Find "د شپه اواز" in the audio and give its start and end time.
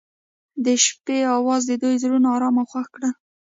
0.65-1.61